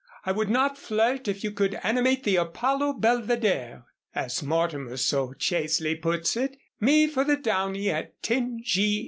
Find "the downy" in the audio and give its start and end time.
7.23-7.91